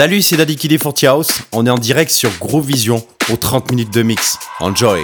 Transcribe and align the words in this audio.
Salut, 0.00 0.22
c'est 0.22 0.38
Daddy 0.38 0.56
Kiddy 0.56 0.78
Forty 0.78 1.06
House. 1.06 1.42
On 1.52 1.66
est 1.66 1.70
en 1.70 1.76
direct 1.76 2.10
sur 2.10 2.30
Gros 2.40 2.62
Vision 2.62 3.06
aux 3.30 3.36
30 3.36 3.70
minutes 3.70 3.92
de 3.92 4.02
mix. 4.02 4.38
Enjoy! 4.58 5.02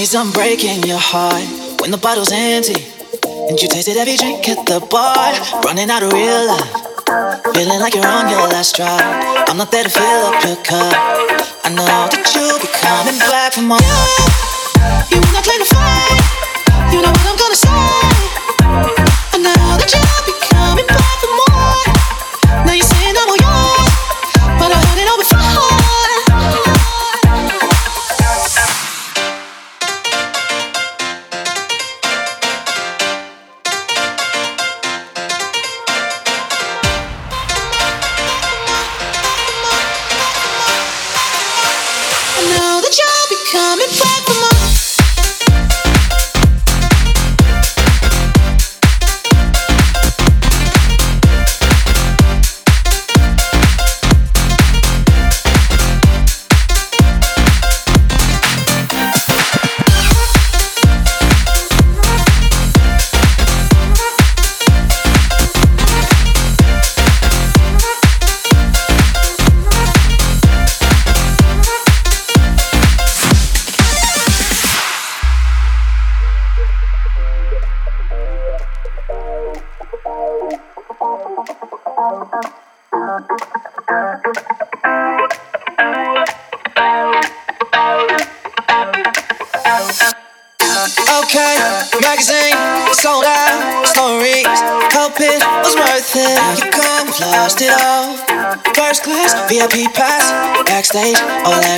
I'm 0.00 0.32
breaking 0.32 0.82
your 0.84 0.96
heart 0.98 1.44
when 1.84 1.90
the 1.90 1.98
bottle's 2.00 2.32
empty. 2.32 2.88
And 3.52 3.60
you 3.60 3.68
tasted 3.68 4.00
every 4.00 4.16
drink 4.16 4.48
at 4.48 4.64
the 4.64 4.80
bar, 4.88 5.28
running 5.60 5.92
out 5.92 6.02
of 6.02 6.10
real 6.16 6.40
life. 6.48 6.72
Feeling 7.52 7.78
like 7.84 7.92
you're 7.92 8.08
on 8.08 8.32
your 8.32 8.48
last 8.48 8.80
drop. 8.80 8.96
I'm 9.44 9.60
not 9.60 9.70
there 9.70 9.84
to 9.84 9.92
fill 9.92 10.24
up 10.24 10.40
your 10.40 10.56
cup. 10.64 10.96
I 11.62 11.68
know 11.76 11.84
that 11.84 12.24
you'll 12.32 12.56
be 12.64 12.72
coming 12.80 13.20
back 13.28 13.52
for 13.52 13.60
more. 13.60 13.76
You 15.12 15.20
wanna 15.20 15.44
play 15.44 15.60
the 15.60 15.68
fight? 15.68 16.16
You 16.96 17.04
know 17.04 17.12
what 17.12 17.26
I'm 17.28 17.36
gonna 17.36 17.60
say. 17.60 17.68
I 17.68 19.36
know 19.36 19.52
that 19.52 19.84
you'll 19.84 20.24
be 20.24 20.32
coming 20.48 20.88
back 20.88 21.19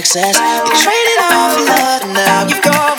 access. 0.03 0.35
You 0.35 0.75
traded 0.83 1.19
all 1.31 1.51
for 1.55 1.63
love, 1.63 2.03
now 2.11 2.43
you've 2.49 2.63
gone, 2.63 2.99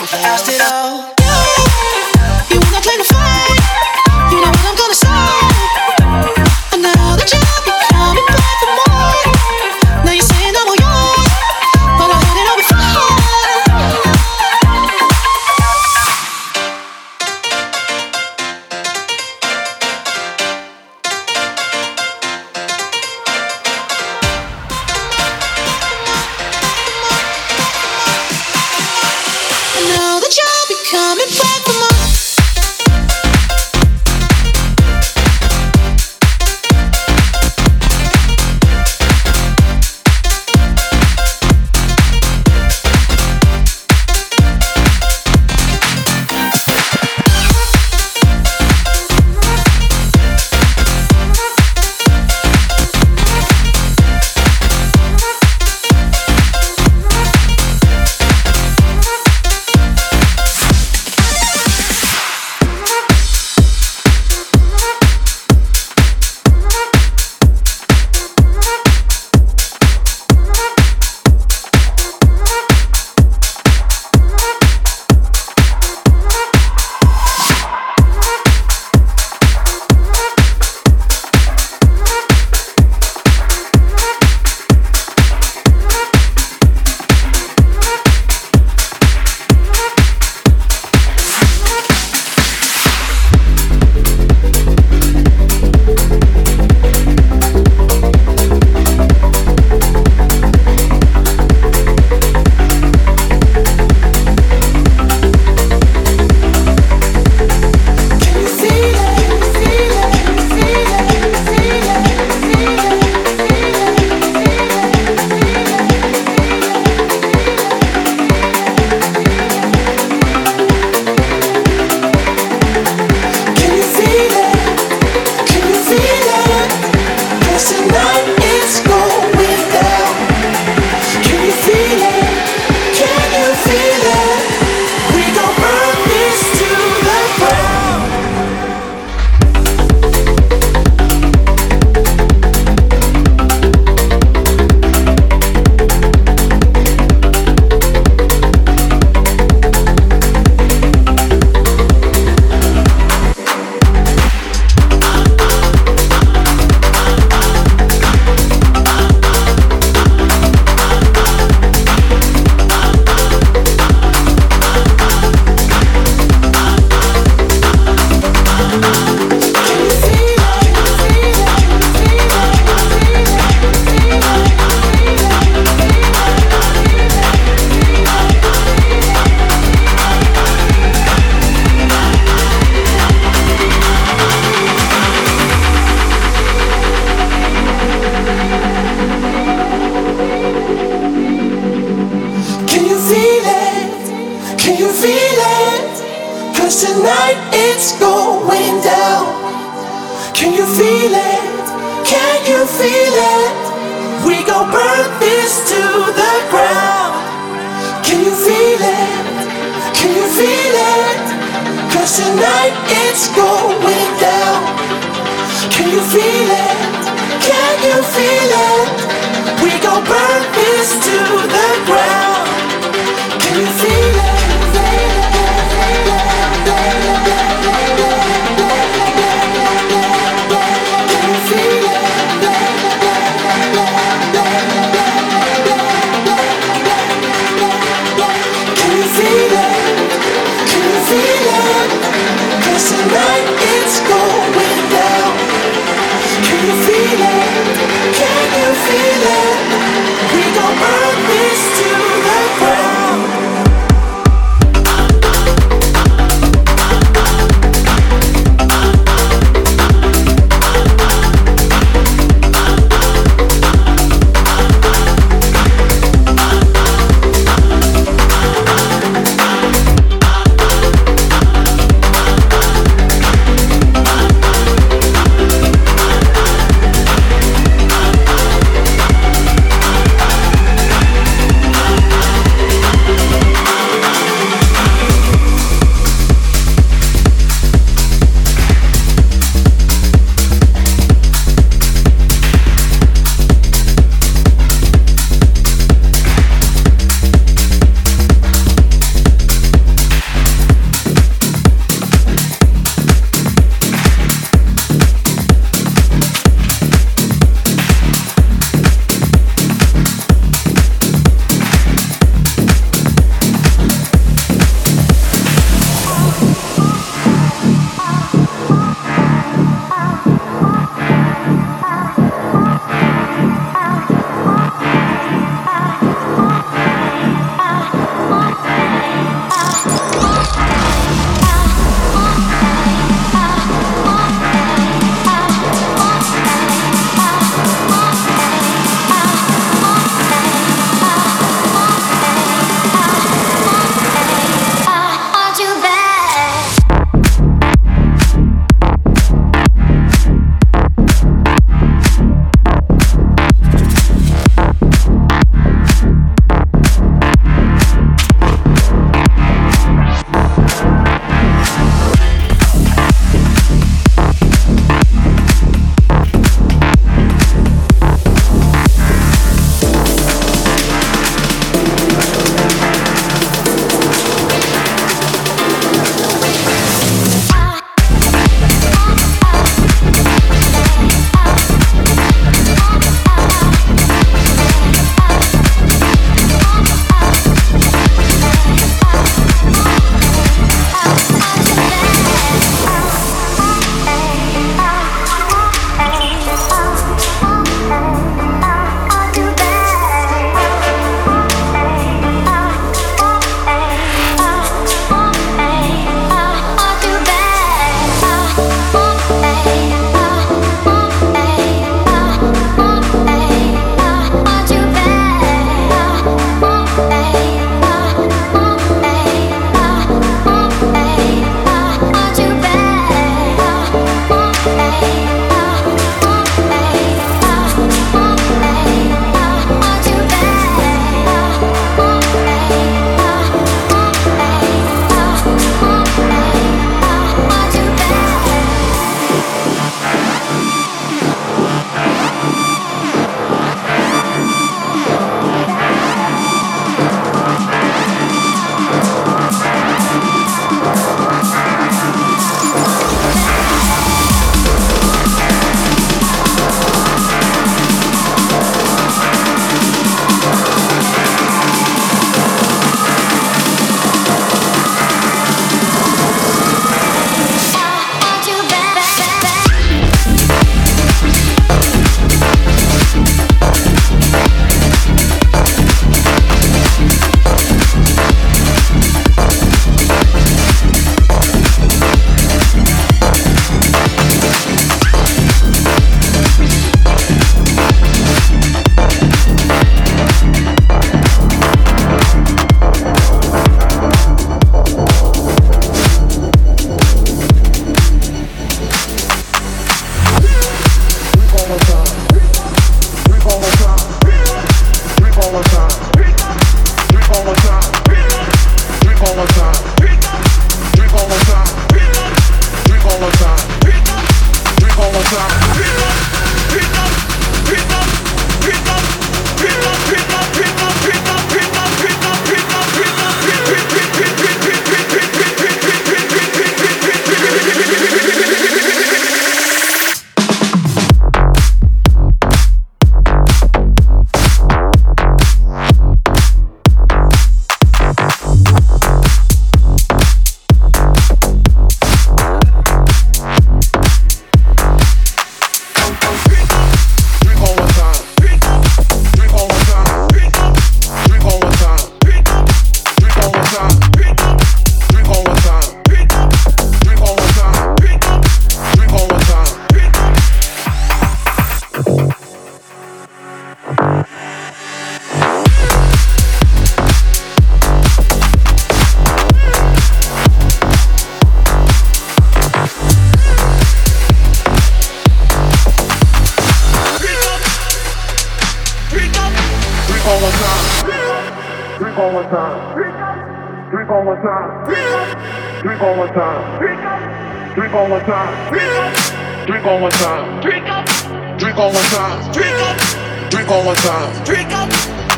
Drink 593.64 593.78
one 593.78 593.86
more 593.86 593.95
time. 593.95 594.43
Drink 594.43 594.74
up. 594.74 594.89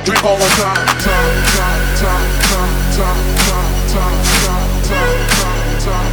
Drink 0.04 0.24
one 0.24 0.40
more 0.40 0.50
time. 0.58 0.88
Time, 0.98 1.44
time, 1.54 1.98
time, 2.02 2.32
time, 2.42 2.74
time, 2.98 3.38
time, 3.38 3.70
time, 3.94 4.26
time, 4.26 4.82
time, 4.82 5.14
time, 5.78 5.86
time. 5.86 6.10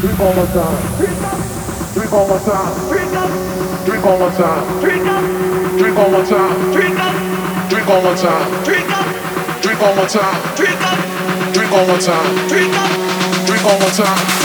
Drink 0.00 0.18
one 0.20 0.36
more 0.36 0.46
time. 0.46 0.78
Drink 1.94 2.12
one 2.12 2.28
more 2.28 2.38
time. 2.38 2.72
Drink 3.84 4.04
one 4.04 4.18
more 4.20 4.30
time. 4.30 4.80
Drink 5.74 5.96
one 5.98 6.12
more 8.04 8.14
time. 8.14 8.46
Drink 9.64 9.80
one 9.80 9.96
more 9.96 10.06
time. 10.06 10.56
Drink 10.56 10.63
one 11.74 11.88
more 11.88 11.98
time. 11.98 12.48
Drink 12.48 13.64
one 13.64 13.80
more 13.80 13.90
time. 13.90 14.44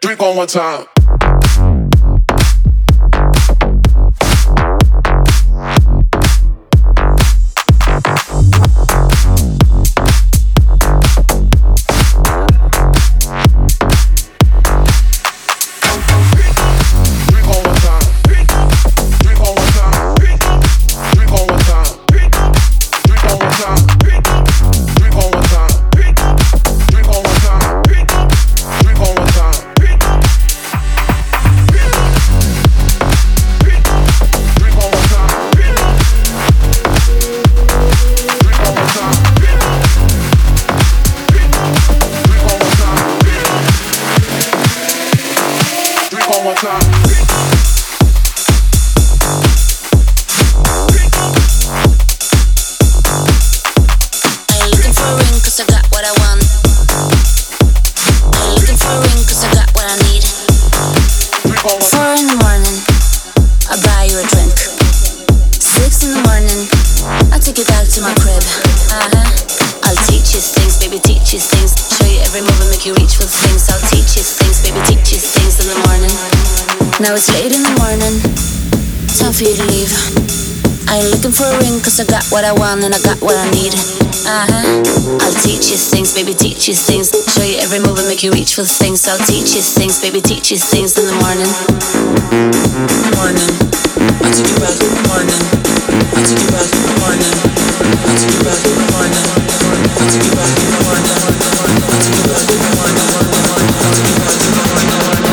Drink 0.00 0.20
one 0.20 0.36
more 0.36 0.46
time. 0.46 0.99
take 67.50 67.66
you 67.66 67.74
back 67.74 67.82
to 67.82 68.00
my 68.00 68.14
crib. 68.22 68.38
Uh-huh. 68.94 69.26
I'll 69.82 70.00
teach 70.06 70.38
you 70.38 70.40
things, 70.40 70.78
baby, 70.78 71.02
teach 71.02 71.34
you 71.34 71.42
things. 71.42 71.74
Show 71.98 72.06
you 72.06 72.22
every 72.22 72.46
move 72.46 72.60
and 72.62 72.70
make 72.70 72.86
you 72.86 72.94
reach 72.94 73.18
for 73.18 73.26
things. 73.26 73.66
I'll 73.66 73.82
teach 73.90 74.14
you 74.14 74.22
things, 74.22 74.62
baby, 74.62 74.78
teach 74.86 75.10
you 75.10 75.18
things 75.18 75.58
in 75.58 75.66
the 75.66 75.78
morning. 75.90 76.14
Now 77.02 77.18
it's 77.18 77.26
late 77.34 77.50
in 77.50 77.66
the 77.66 77.74
morning. 77.74 78.14
Time 79.18 79.34
for 79.34 79.42
you 79.42 79.54
to 79.58 79.66
leave. 79.66 79.90
I 80.86 81.02
ain't 81.02 81.10
looking 81.10 81.34
for 81.34 81.50
a 81.50 81.58
ring, 81.58 81.82
cause 81.82 81.98
I 81.98 82.06
got 82.06 82.22
what 82.30 82.44
I 82.44 82.52
want 82.54 82.84
and 82.86 82.94
I 82.94 83.02
got 83.02 83.18
what 83.18 83.34
I 83.34 83.50
need. 83.50 83.74
Uh 84.26 84.46
huh. 84.46 85.18
I'll 85.24 85.38
teach 85.42 85.70
you 85.70 85.76
things, 85.76 86.12
baby, 86.14 86.34
teach 86.34 86.68
you 86.68 86.74
things. 86.74 87.10
Show 87.32 87.42
you 87.42 87.58
every 87.58 87.80
move 87.80 87.98
and 87.98 88.06
make 88.08 88.22
you 88.22 88.30
reach 88.32 88.54
for 88.54 88.64
things. 88.64 89.08
I'll 89.08 89.18
teach 89.24 89.54
you 89.56 89.62
things, 89.62 90.00
baby, 90.00 90.20
teach 90.20 90.50
you 90.50 90.58
things 90.58 90.96
in 90.98 91.06
the 91.08 91.16
morning. 91.18 91.48
Morning. 93.16 93.50
I'll 94.20 94.32
take 94.32 94.48
you 94.48 94.58
back 94.60 94.76
in 94.76 94.90
the 94.92 95.02
morning. 95.08 95.40
I'll 96.12 96.24
take 96.24 96.36
you 96.36 96.50
back 96.52 96.68
in 96.68 96.82
the 96.84 96.94
morning. 97.00 97.32
I'll 97.32 98.16
take 98.16 98.34
you 98.34 98.42
back 98.44 98.60
in 98.60 98.74
the 98.76 98.86
morning. 98.92 99.24
I'll 99.24 100.08
take 100.10 100.24
you 100.24 100.32
back 100.36 100.52
in 100.52 100.68
the 100.68 100.80
morning. 100.84 101.10
I'll 101.10 102.00
take 102.00 102.16
you 102.16 102.24
back 102.28 102.44
in 102.44 102.58
the 102.60 102.70
morning. 102.70 103.72
I'll 103.80 103.92
take 103.94 104.10
you 104.10 104.20
back 104.20 104.40
in 104.40 104.52
the 104.52 104.64
morning. 104.68 105.30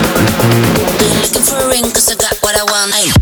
Looking 1.22 1.44
for 1.44 1.58
a 1.60 1.68
ring 1.68 1.88
cause 1.92 2.08
I 2.08 2.16
got 2.16 2.38
what 2.40 2.56
I 2.56 2.64
want. 2.64 2.94
Ay. 2.94 3.16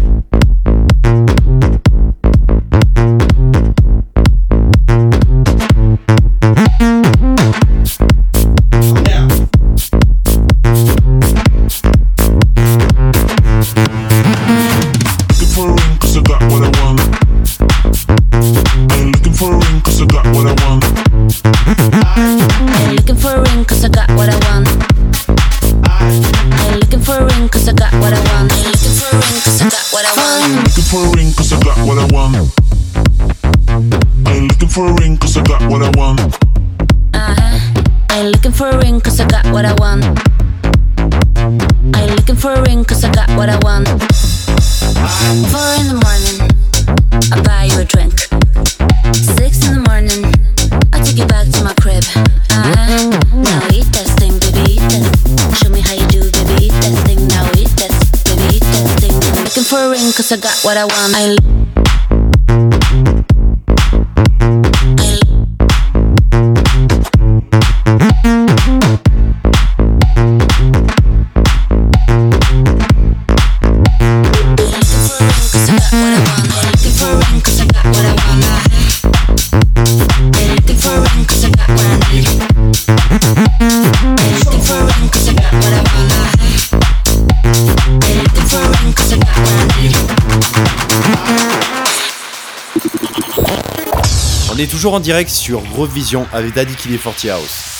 Toujours 94.67 94.93
en 94.93 94.99
direct 94.99 95.29
sur 95.29 95.61
Groove 95.61 95.93
Vision 95.93 96.27
avec 96.31 96.53
Daddy 96.53 96.75
Killy 96.75 96.97
Forty 96.97 97.29
House. 97.29 97.74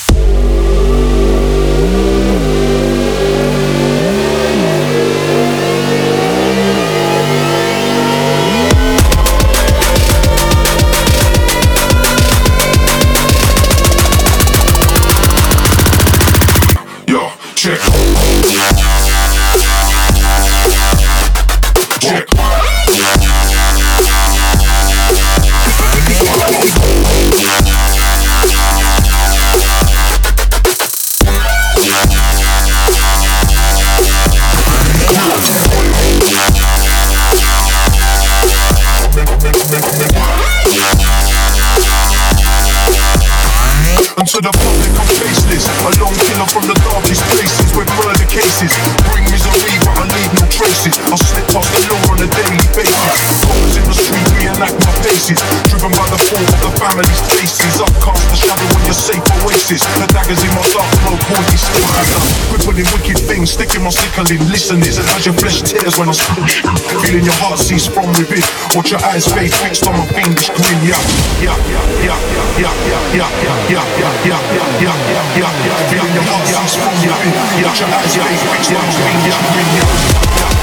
Safe. 59.66 59.82
The 59.97 60.07
daggers 60.13 60.41
in 60.45 60.51
my 60.53 60.61
dark 60.74 60.93
haunt 61.01 61.45
these 61.49 61.66
spaces. 61.66 62.24
Crippling 62.53 62.86
wicked 62.93 63.18
things, 63.18 63.51
sticking 63.51 63.82
my 63.82 63.89
sickle 63.89 64.26
sickling 64.26 64.47
listeners. 64.49 64.97
As 64.99 65.26
your 65.26 65.36
flesh 65.36 65.61
tears 65.61 65.97
when 65.97 66.09
I 66.09 66.13
speak. 66.13 66.61
Feeling 67.01 67.26
your 67.26 67.38
heart 67.41 67.59
cease 67.59 67.88
from 67.88 68.07
within. 68.13 68.43
Watch 68.78 68.91
your 68.91 69.01
eyes 69.05 69.26
fade 69.26 69.53
fixed 69.53 69.88
on 69.88 69.97
my 69.97 70.05
fiendish 70.13 70.49
grin. 70.53 70.80
Yeah, 70.86 71.01
yeah, 71.41 71.57
yeah, 71.74 71.89
yeah, 72.05 72.20
yeah, 72.61 72.74
yeah, 72.89 73.18
yeah, 73.18 73.30
yeah, 73.34 73.66
yeah 73.66 73.66
yeah, 73.66 73.86
yeah, 73.86 74.13
yeah, 74.26 74.41
yeah, 74.45 74.70
yeah, 74.82 74.95
yeah, 75.36 75.51
yeah. 75.66 75.89
Feeling 75.89 76.13
your 76.13 76.26
heart 76.30 76.45
sounds 76.47 76.76
from 76.78 76.95
you. 77.01 77.13
Yeah, 77.59 77.74
your 77.74 77.89
eyes 77.89 78.13
fade 78.13 78.39
fixed 78.45 78.72
on 78.72 78.86
my 78.86 78.93
fiendish 78.93 79.39
grin. 79.49 79.70
Yeah. 79.76 80.55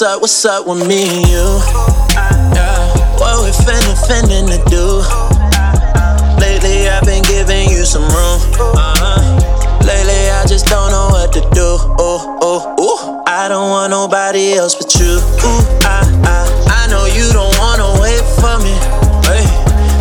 What's 0.00 0.14
up, 0.14 0.20
what's 0.22 0.44
up 0.46 0.66
with 0.66 0.88
me 0.88 1.02
and 1.04 1.28
you? 1.28 1.44
Yeah, 2.56 2.88
what 3.20 3.44
we 3.44 3.52
finna, 3.52 3.92
finna 4.08 4.48
to 4.48 4.56
do? 4.72 5.04
Lately 6.40 6.88
I've 6.88 7.04
been 7.04 7.22
giving 7.24 7.68
you 7.68 7.84
some 7.84 8.08
room. 8.08 8.40
Uh-huh. 8.56 9.20
Lately 9.84 10.30
I 10.32 10.46
just 10.48 10.64
don't 10.68 10.90
know 10.90 11.08
what 11.12 11.34
to 11.34 11.40
do. 11.52 11.76
Oh, 12.00 12.38
oh, 12.40 12.80
ooh. 12.80 13.22
I 13.26 13.46
don't 13.48 13.68
want 13.68 13.90
nobody 13.90 14.54
else 14.54 14.74
but 14.74 14.88
you. 14.96 15.20
Ooh, 15.20 15.60
I, 15.84 16.00
I, 16.24 16.48
I 16.80 16.88
know 16.88 17.04
you 17.04 17.28
don't 17.36 17.52
wanna 17.60 18.00
wait 18.00 18.24
for 18.40 18.56
me. 18.64 18.72
Hey. 19.28 19.44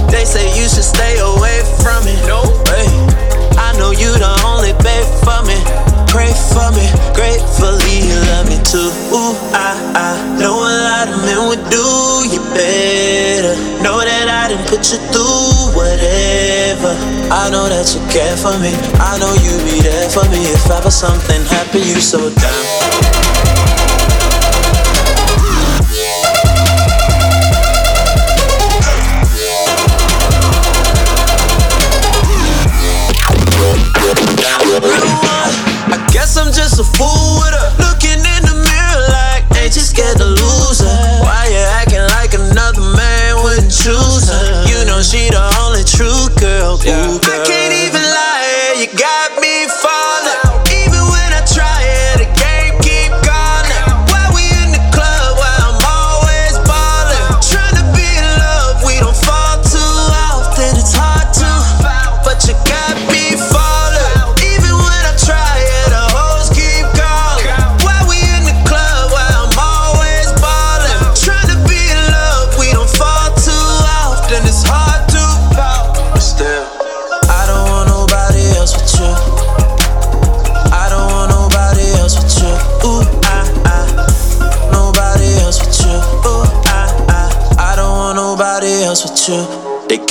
They 0.08 0.24
say 0.24 0.47
you 0.56 0.70
should 0.70 0.88
stay 0.88 1.20
away 1.20 1.60
from 1.84 2.06
me. 2.08 2.16
No, 2.24 2.47
hey. 2.72 2.88
I 3.60 3.76
know 3.76 3.91
you 3.91 4.16
the 4.16 4.32
only 4.47 4.72
babe 4.80 5.04
for 5.28 5.43
me. 5.43 5.60
Pray 6.10 6.34
for 6.34 6.72
me, 6.74 6.89
gratefully 7.14 8.02
you 8.02 8.18
love 8.34 8.50
me 8.50 8.58
too. 8.66 8.89
I, 9.54 9.76
I 9.95 10.38
know 10.39 10.58
a 10.62 10.74
lot 10.86 11.08
of 11.10 11.20
men 11.26 11.50
would 11.50 11.64
do 11.70 11.86
you 12.30 12.41
better. 12.54 13.56
Know 13.82 14.00
that 14.00 14.28
I 14.30 14.50
didn't 14.50 14.68
put 14.68 14.86
you 14.91 15.00
through 15.10 15.74
whatever. 15.74 16.93
I 17.34 17.50
know 17.50 17.70
that 17.70 17.89
you 17.93 18.02
care 18.14 18.38
for 18.38 18.54
me. 18.60 18.74
I 19.02 19.18
know 19.18 19.34
you 19.41 19.58
be 19.66 19.82
there 19.82 20.10
for 20.10 20.28
me. 20.30 20.45
If 20.45 20.70
ever 20.70 20.91
something 20.91 21.41
happened, 21.45 21.86
you 21.86 22.02
so 22.02 22.30
down. 22.30 23.68
Choose 43.90 44.30
her? 44.30 44.66
You 44.70 44.86
know 44.86 45.02
she 45.02 45.30
the 45.30 45.42
only 45.66 45.84
true 45.84 46.30
girl. 46.38 46.78
Ooh, 46.78 47.28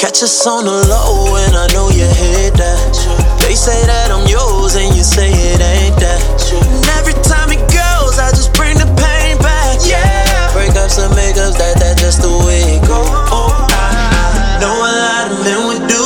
Catch 0.09 0.25
us 0.25 0.47
on 0.49 0.65
the 0.65 0.73
low, 0.89 1.37
and 1.37 1.53
I 1.53 1.69
know 1.77 1.93
you 1.93 2.09
hate 2.09 2.57
that. 2.57 2.97
They 3.45 3.53
say 3.53 3.77
that 3.85 4.09
I'm 4.09 4.25
yours, 4.25 4.73
and 4.73 4.89
you 4.97 5.05
say 5.05 5.29
it 5.29 5.61
ain't 5.61 6.01
that. 6.01 6.25
And 6.49 6.81
every 6.97 7.13
time 7.21 7.53
it 7.53 7.61
goes, 7.69 8.17
I 8.17 8.33
just 8.33 8.57
bring 8.57 8.81
the 8.81 8.89
pain 8.97 9.37
back. 9.45 9.77
Yeah. 9.85 10.49
Breakups 10.57 10.97
and 10.97 11.13
makeups, 11.13 11.61
that 11.61 11.77
that 11.85 12.01
just 12.01 12.25
the 12.25 12.33
way 12.41 12.81
it 12.81 12.81
goes. 12.89 13.05
Oh, 13.29 13.53
I, 13.53 14.57
I 14.57 14.65
know 14.65 14.81
a 14.81 14.93
lot 14.97 15.25
of 15.29 15.45
men 15.45 15.61
would 15.77 15.85
do 15.85 16.05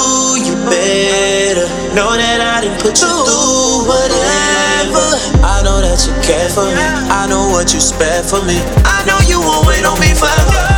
you 0.51 0.59
better. 0.67 1.71
Know 1.95 2.11
that 2.11 2.43
I 2.43 2.59
didn't 2.59 2.83
put 2.83 2.99
you 2.99 3.07
through 3.07 3.87
whatever. 3.87 5.07
I 5.47 5.63
know 5.63 5.79
that 5.79 6.03
you 6.03 6.11
care 6.27 6.51
for 6.51 6.67
me. 6.67 6.83
I 7.07 7.31
know 7.31 7.55
what 7.55 7.71
you 7.71 7.79
spare 7.79 8.27
for 8.27 8.43
me. 8.43 8.59
I 8.83 9.07
know 9.07 9.23
you 9.31 9.39
won't 9.39 9.63
wait 9.71 9.87
on 9.87 9.95
me 10.03 10.11
forever. 10.11 10.72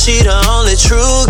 she 0.00 0.22
the 0.22 0.32
only 0.48 0.76
true 0.76 1.29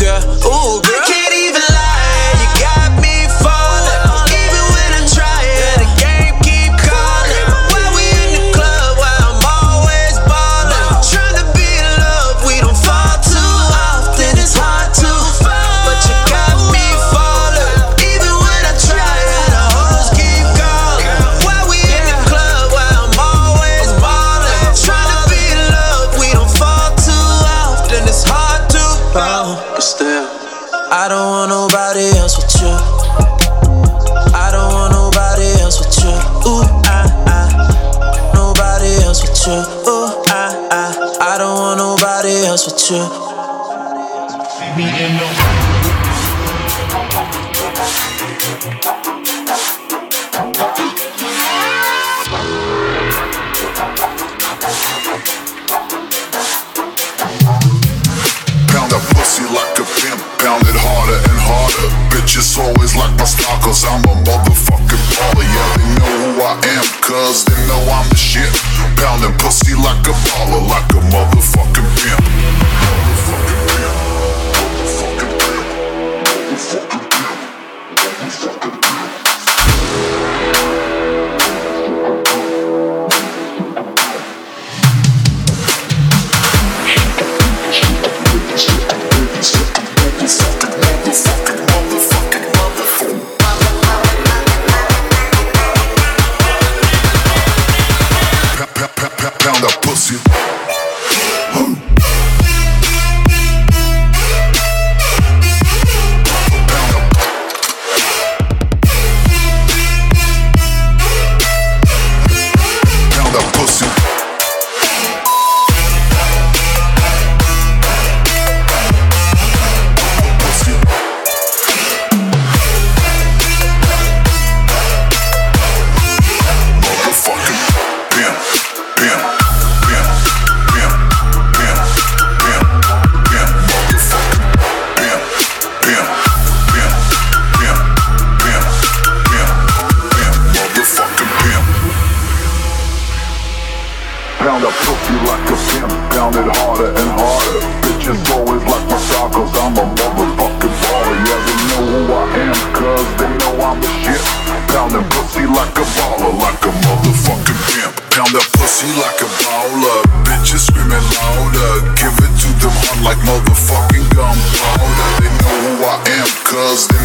samba 63.80 64.09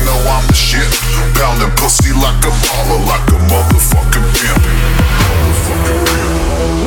know 0.03 0.19
I'm 0.27 0.45
the 0.47 0.53
shit. 0.53 0.89
Pounding 1.35 1.71
pussy 1.77 2.11
like 2.13 2.41
a 2.43 2.51
baller, 2.65 2.99
like 3.05 3.27
a 3.31 3.39
motherfucking 3.47 4.27
pimp. 4.35 4.59
Motherfucking 4.59 6.01
pimp. 6.09 6.31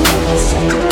Motherfucking 0.04 0.80
pimp. 0.80 0.87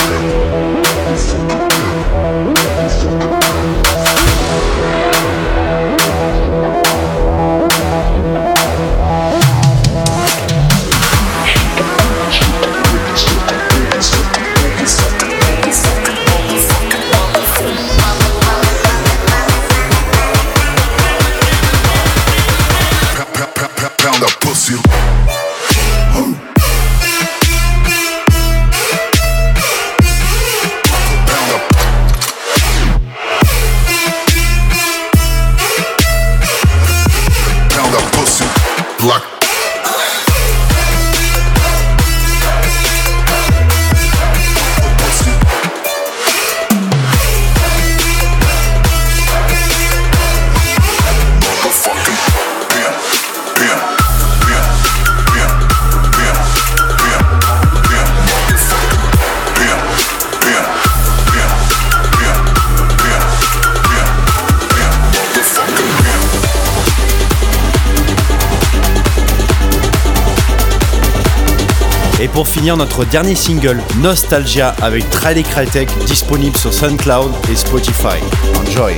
Finir, 72.57 72.77
notre 72.79 73.05
dernier 73.05 73.35
single, 73.35 73.83
Nostalgia, 73.99 74.75
avec 74.81 75.05
Krytek, 75.11 75.91
disponible 76.07 76.57
sur 76.57 76.73
SoundCloud 76.73 77.31
et 77.51 77.55
Spotify. 77.55 78.17
Enjoy! 78.59 78.97